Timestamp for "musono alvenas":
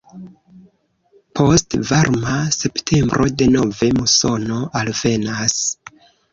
4.01-5.63